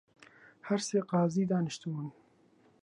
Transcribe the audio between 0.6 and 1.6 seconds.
هەر سێ قازی